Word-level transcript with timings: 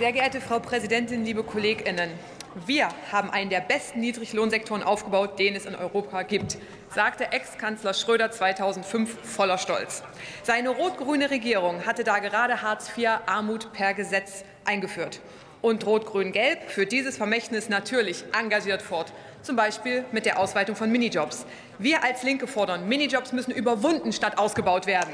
Sehr 0.00 0.12
geehrte 0.12 0.40
Frau 0.40 0.60
Präsidentin, 0.60 1.26
liebe 1.26 1.42
KollegInnen! 1.42 2.08
Wir 2.64 2.88
haben 3.12 3.28
einen 3.28 3.50
der 3.50 3.60
besten 3.60 4.00
Niedriglohnsektoren 4.00 4.82
aufgebaut, 4.82 5.38
den 5.38 5.54
es 5.54 5.66
in 5.66 5.74
Europa 5.74 6.22
gibt, 6.22 6.56
sagte 6.88 7.30
Ex-Kanzler 7.32 7.92
Schröder 7.92 8.30
2005 8.30 9.18
voller 9.22 9.58
Stolz. 9.58 10.02
Seine 10.42 10.70
rot-grüne 10.70 11.30
Regierung 11.30 11.84
hatte 11.84 12.02
da 12.02 12.18
gerade 12.18 12.62
Hartz 12.62 12.96
IV 12.96 13.10
Armut 13.26 13.74
per 13.74 13.92
Gesetz 13.92 14.44
eingeführt. 14.64 15.20
Und 15.60 15.84
Rot-Grün-Gelb 15.84 16.70
führt 16.70 16.92
dieses 16.92 17.18
Vermächtnis 17.18 17.68
natürlich 17.68 18.24
engagiert 18.32 18.80
fort, 18.80 19.12
zum 19.42 19.54
Beispiel 19.54 20.06
mit 20.12 20.24
der 20.24 20.38
Ausweitung 20.38 20.76
von 20.76 20.90
Minijobs. 20.90 21.44
Wir 21.78 22.02
als 22.02 22.22
Linke 22.22 22.46
fordern, 22.46 22.88
Minijobs 22.88 23.32
müssen 23.32 23.50
überwunden 23.50 24.14
statt 24.14 24.38
ausgebaut 24.38 24.86
werden. 24.86 25.12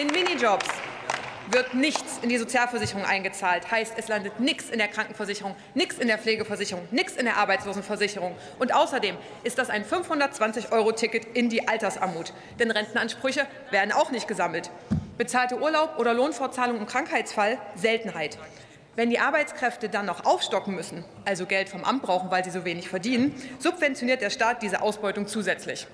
In 0.00 0.06
Minijobs 0.06 0.68
wird 1.52 1.74
nichts 1.74 2.18
in 2.22 2.28
die 2.28 2.38
Sozialversicherung 2.38 3.04
eingezahlt. 3.04 3.70
Heißt, 3.70 3.94
es 3.96 4.08
landet 4.08 4.38
nichts 4.40 4.70
in 4.70 4.78
der 4.78 4.88
Krankenversicherung, 4.88 5.56
nichts 5.74 5.98
in 5.98 6.08
der 6.08 6.18
Pflegeversicherung, 6.18 6.86
nichts 6.90 7.16
in 7.16 7.24
der 7.24 7.36
Arbeitslosenversicherung. 7.36 8.34
Und 8.58 8.74
außerdem 8.74 9.16
ist 9.44 9.58
das 9.58 9.70
ein 9.70 9.84
520-Euro-Ticket 9.84 11.36
in 11.36 11.48
die 11.48 11.68
Altersarmut. 11.68 12.32
Denn 12.58 12.70
Rentenansprüche 12.70 13.46
werden 13.70 13.92
auch 13.92 14.10
nicht 14.10 14.28
gesammelt. 14.28 14.70
Bezahlte 15.18 15.60
Urlaub 15.60 15.98
oder 15.98 16.14
Lohnfortzahlung 16.14 16.78
im 16.78 16.86
Krankheitsfall 16.86 17.58
Seltenheit. 17.74 18.38
Wenn 18.96 19.10
die 19.10 19.18
Arbeitskräfte 19.18 19.88
dann 19.88 20.06
noch 20.06 20.24
aufstocken 20.26 20.74
müssen, 20.74 21.04
also 21.24 21.46
Geld 21.46 21.68
vom 21.68 21.84
Amt 21.84 22.02
brauchen, 22.02 22.30
weil 22.30 22.44
sie 22.44 22.50
so 22.50 22.64
wenig 22.64 22.88
verdienen, 22.88 23.34
subventioniert 23.58 24.20
der 24.20 24.30
Staat 24.30 24.62
diese 24.62 24.82
Ausbeutung 24.82 25.26
zusätzlich. 25.26 25.86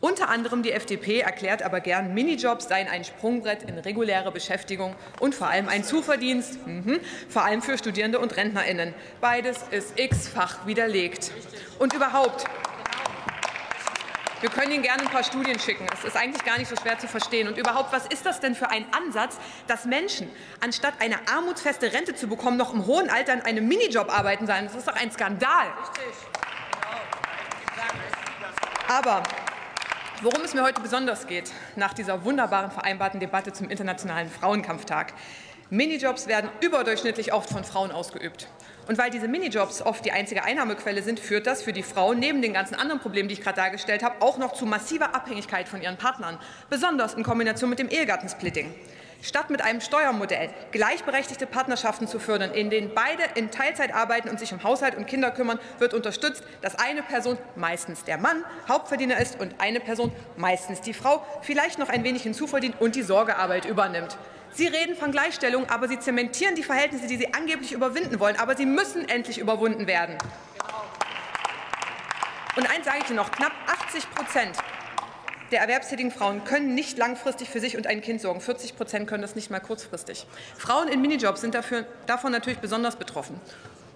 Unter 0.00 0.28
anderem 0.28 0.62
die 0.62 0.72
FDP 0.72 1.20
erklärt 1.20 1.62
aber 1.62 1.80
gern, 1.80 2.12
Minijobs 2.12 2.68
seien 2.68 2.86
ein 2.86 3.04
Sprungbrett 3.04 3.62
in 3.62 3.78
reguläre 3.78 4.30
Beschäftigung 4.30 4.94
und 5.20 5.34
vor 5.34 5.48
allem 5.48 5.68
ein 5.68 5.84
Zuverdienst, 5.84 6.58
mh, 6.66 6.98
vor 7.30 7.44
allem 7.44 7.62
für 7.62 7.78
Studierende 7.78 8.18
und 8.18 8.36
RentnerInnen. 8.36 8.94
Beides 9.20 9.64
ist 9.70 9.98
x-fach 9.98 10.66
widerlegt. 10.66 11.32
Und 11.78 11.94
überhaupt, 11.94 12.44
wir 14.42 14.50
können 14.50 14.70
Ihnen 14.70 14.82
gerne 14.82 15.02
ein 15.02 15.08
paar 15.08 15.24
Studien 15.24 15.58
schicken. 15.58 15.86
Es 15.94 16.04
ist 16.04 16.14
eigentlich 16.14 16.44
gar 16.44 16.58
nicht 16.58 16.68
so 16.68 16.76
schwer 16.76 16.98
zu 16.98 17.08
verstehen. 17.08 17.48
Und 17.48 17.56
überhaupt, 17.56 17.90
was 17.90 18.06
ist 18.06 18.26
das 18.26 18.38
denn 18.38 18.54
für 18.54 18.68
ein 18.68 18.84
Ansatz, 18.92 19.38
dass 19.66 19.86
Menschen, 19.86 20.30
anstatt 20.60 20.94
eine 21.00 21.16
armutsfeste 21.26 21.94
Rente 21.94 22.14
zu 22.14 22.28
bekommen, 22.28 22.58
noch 22.58 22.74
im 22.74 22.84
hohen 22.84 23.08
Alter 23.08 23.32
in 23.32 23.40
einem 23.40 23.66
Minijob 23.66 24.10
arbeiten 24.10 24.46
sollen? 24.46 24.66
Das 24.66 24.74
ist 24.74 24.86
doch 24.86 24.94
ein 24.94 25.10
Skandal. 25.10 25.68
Aber 28.88 29.22
Worum 30.22 30.42
es 30.44 30.54
mir 30.54 30.62
heute 30.62 30.80
besonders 30.80 31.26
geht, 31.26 31.52
nach 31.76 31.92
dieser 31.92 32.24
wunderbaren 32.24 32.70
vereinbarten 32.70 33.20
Debatte 33.20 33.52
zum 33.52 33.68
Internationalen 33.68 34.30
Frauenkampftag. 34.30 35.12
Minijobs 35.68 36.26
werden 36.26 36.48
überdurchschnittlich 36.62 37.34
oft 37.34 37.50
von 37.50 37.64
Frauen 37.64 37.92
ausgeübt. 37.92 38.48
Und 38.88 38.96
weil 38.96 39.10
diese 39.10 39.28
Minijobs 39.28 39.82
oft 39.82 40.06
die 40.06 40.12
einzige 40.12 40.42
Einnahmequelle 40.42 41.02
sind, 41.02 41.20
führt 41.20 41.46
das 41.46 41.60
für 41.60 41.74
die 41.74 41.82
Frauen 41.82 42.18
neben 42.18 42.40
den 42.40 42.54
ganzen 42.54 42.76
anderen 42.76 42.98
Problemen, 43.02 43.28
die 43.28 43.34
ich 43.34 43.42
gerade 43.42 43.56
dargestellt 43.56 44.02
habe, 44.02 44.22
auch 44.22 44.38
noch 44.38 44.54
zu 44.54 44.64
massiver 44.64 45.14
Abhängigkeit 45.14 45.68
von 45.68 45.82
ihren 45.82 45.98
Partnern, 45.98 46.38
besonders 46.70 47.12
in 47.12 47.22
Kombination 47.22 47.68
mit 47.68 47.78
dem 47.78 47.90
Ehegattensplitting. 47.90 48.74
Statt 49.26 49.50
mit 49.50 49.60
einem 49.60 49.80
Steuermodell 49.80 50.50
gleichberechtigte 50.70 51.48
Partnerschaften 51.48 52.06
zu 52.06 52.20
fördern, 52.20 52.52
in 52.52 52.70
denen 52.70 52.94
beide 52.94 53.24
in 53.34 53.50
Teilzeit 53.50 53.92
arbeiten 53.92 54.28
und 54.28 54.38
sich 54.38 54.52
um 54.52 54.62
Haushalt 54.62 54.94
und 54.94 55.08
Kinder 55.08 55.32
kümmern, 55.32 55.58
wird 55.80 55.94
unterstützt, 55.94 56.44
dass 56.62 56.78
eine 56.78 57.02
Person, 57.02 57.36
meistens 57.56 58.04
der 58.04 58.18
Mann, 58.18 58.44
Hauptverdiener 58.68 59.18
ist 59.18 59.40
und 59.40 59.56
eine 59.58 59.80
Person, 59.80 60.12
meistens 60.36 60.80
die 60.80 60.94
Frau, 60.94 61.26
vielleicht 61.42 61.80
noch 61.80 61.88
ein 61.88 62.04
wenig 62.04 62.22
hinzuverdient 62.22 62.80
und 62.80 62.94
die 62.94 63.02
Sorgearbeit 63.02 63.64
übernimmt. 63.64 64.16
Sie 64.52 64.68
reden 64.68 64.94
von 64.94 65.10
Gleichstellung, 65.10 65.68
aber 65.70 65.88
Sie 65.88 65.98
zementieren 65.98 66.54
die 66.54 66.62
Verhältnisse, 66.62 67.08
die 67.08 67.16
Sie 67.16 67.34
angeblich 67.34 67.72
überwinden 67.72 68.20
wollen. 68.20 68.36
Aber 68.38 68.56
sie 68.56 68.64
müssen 68.64 69.08
endlich 69.08 69.38
überwunden 69.38 69.88
werden. 69.88 70.16
Und 72.54 72.70
eins 72.70 72.84
sage 72.84 72.98
ich 73.02 73.08
Ihnen 73.08 73.16
noch, 73.16 73.32
knapp 73.32 73.52
80 73.66 74.08
Prozent 74.12 74.56
der 75.52 75.60
erwerbstätigen 75.60 76.10
Frauen 76.10 76.44
können 76.44 76.74
nicht 76.74 76.98
langfristig 76.98 77.48
für 77.50 77.60
sich 77.60 77.76
und 77.76 77.86
ein 77.86 78.00
Kind 78.00 78.20
sorgen. 78.20 78.40
40 78.40 78.76
Prozent 78.76 79.06
können 79.06 79.22
das 79.22 79.34
nicht 79.34 79.50
mal 79.50 79.60
kurzfristig. 79.60 80.26
Frauen 80.56 80.88
in 80.88 81.00
Minijobs 81.00 81.40
sind 81.40 81.54
dafür, 81.54 81.86
davon 82.06 82.32
natürlich 82.32 82.58
besonders 82.58 82.96
betroffen. 82.96 83.40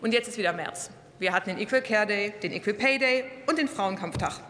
Und 0.00 0.12
jetzt 0.12 0.28
ist 0.28 0.38
wieder 0.38 0.52
März. 0.52 0.90
Wir 1.18 1.32
hatten 1.32 1.50
den 1.50 1.58
Equal 1.58 1.82
Care 1.82 2.06
Day, 2.06 2.34
den 2.42 2.52
Equal 2.52 2.74
Pay 2.74 2.98
Day 2.98 3.24
und 3.46 3.58
den 3.58 3.68
Frauenkampftag. 3.68 4.40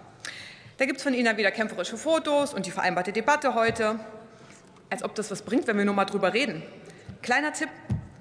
Da 0.76 0.84
gibt 0.84 0.98
es 0.98 1.02
von 1.02 1.14
Ihnen 1.14 1.36
wieder 1.36 1.50
kämpferische 1.50 1.96
Fotos 1.96 2.52
und 2.52 2.66
die 2.66 2.70
vereinbarte 2.70 3.12
Debatte 3.12 3.54
heute. 3.54 3.98
Als 4.90 5.02
ob 5.02 5.14
das 5.14 5.30
was 5.30 5.42
bringt, 5.42 5.66
wenn 5.66 5.76
wir 5.76 5.84
nur 5.84 5.94
mal 5.94 6.04
drüber 6.04 6.32
reden. 6.32 6.62
Kleiner 7.22 7.52
Tipp, 7.52 7.68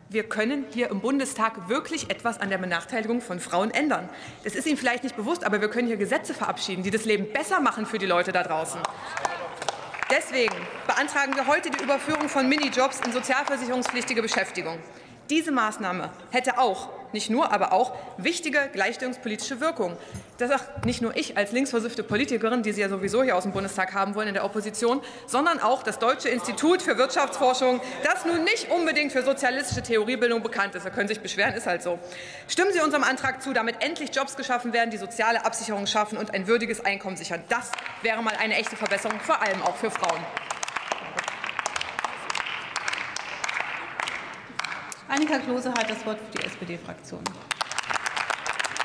wir 0.10 0.24
können 0.24 0.66
hier 0.72 0.90
im 0.90 1.02
Bundestag 1.02 1.68
wirklich 1.70 2.10
etwas 2.10 2.40
an 2.40 2.50
der 2.50 2.58
Benachteiligung 2.58 3.22
von 3.22 3.40
Frauen 3.40 3.72
ändern. 3.72 4.10
Das 4.44 4.56
ist 4.56 4.66
Ihnen 4.66 4.78
vielleicht 4.78 5.04
nicht 5.04 5.16
bewusst, 5.16 5.44
aber 5.44 5.60
wir 5.60 5.70
können 5.70 5.88
hier 5.88 5.98
Gesetze 5.98 6.34
verabschieden, 6.34 6.84
die 6.84 6.92
das 6.92 7.06
Leben 7.06 7.32
besser 7.34 7.60
machen 7.60 7.86
für 7.86 7.98
die 7.98 8.06
Leute 8.06 8.32
da 8.32 8.44
draußen. 8.44 8.80
Deswegen 10.10 10.56
beantragen 10.86 11.36
wir 11.36 11.48
heute 11.48 11.70
die 11.70 11.84
Überführung 11.84 12.30
von 12.30 12.48
Minijobs 12.48 13.02
in 13.06 13.12
sozialversicherungspflichtige 13.12 14.22
Beschäftigung. 14.22 14.80
Diese 15.30 15.52
Maßnahme 15.52 16.10
hätte 16.32 16.58
auch, 16.58 16.90
nicht 17.14 17.30
nur, 17.30 17.52
aber 17.52 17.74
auch 17.74 17.94
wichtige 18.18 18.70
gleichstellungspolitische 18.72 19.60
Wirkung. 19.60 19.98
Das 20.38 20.50
sagt 20.50 20.86
nicht 20.86 21.02
nur 21.02 21.16
ich 21.16 21.38
als 21.38 21.52
linksversiffte 21.52 22.04
Politikerin, 22.04 22.64
die 22.64 22.72
Sie 22.72 22.82
ja 22.82 22.90
sowieso 22.90 23.24
hier 23.24 23.36
aus 23.36 23.44
dem 23.44 23.54
Bundestag 23.54 23.94
haben 23.94 24.14
wollen 24.16 24.28
in 24.28 24.34
der 24.34 24.46
Opposition, 24.46 25.02
sondern 25.26 25.60
auch 25.60 25.84
das 25.84 26.00
Deutsche 26.00 26.30
Institut 26.30 26.82
für 26.82 26.98
Wirtschaftsforschung, 26.98 27.82
das 28.04 28.26
nun 28.26 28.44
nicht 28.44 28.70
unbedingt 28.70 29.12
für 29.12 29.24
sozialistische 29.24 29.82
Theoriebildung 29.82 30.44
bekannt 30.44 30.76
ist. 30.76 30.86
Da 30.86 30.90
können 30.90 31.08
Sie 31.08 31.16
sich 31.16 31.24
beschweren, 31.24 31.54
ist 31.54 31.66
halt 31.66 31.82
so. 31.82 31.98
Stimmen 32.48 32.72
Sie 32.72 32.82
unserem 32.82 33.04
Antrag 33.04 33.42
zu, 33.42 33.54
damit 33.54 33.84
endlich 33.84 34.16
Jobs 34.16 34.36
geschaffen 34.36 34.74
werden, 34.74 34.92
die 34.92 34.98
soziale 34.98 35.46
Absicherung 35.46 35.88
schaffen 35.88 36.18
und 36.18 36.34
ein 36.34 36.48
würdiges 36.48 36.86
Einkommen 36.86 37.18
sichern. 37.18 37.44
Das 37.50 37.72
wäre 38.02 38.22
mal 38.22 38.34
eine 38.40 38.56
echte 38.56 38.76
Verbesserung, 38.76 39.20
vor 39.20 39.42
allem 39.42 39.62
auch 39.64 39.76
für 39.76 39.92
Frauen. 39.92 40.47
Annika 45.10 45.40
Klose 45.40 45.70
hat 45.70 45.90
das 45.90 46.06
Wort 46.06 46.20
für 46.20 46.38
die 46.38 46.46
SPD-Fraktion. 46.46 47.22